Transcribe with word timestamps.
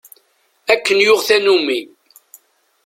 Akken 0.73 0.97
yuɣ 1.05 1.19
tanumi. 1.27 1.79